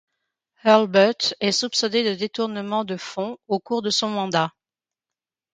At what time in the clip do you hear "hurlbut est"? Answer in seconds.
0.65-1.51